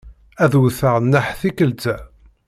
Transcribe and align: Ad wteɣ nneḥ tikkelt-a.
Ad 0.43 0.53
wteɣ 0.61 0.95
nneḥ 0.99 1.27
tikkelt-a. 1.39 1.95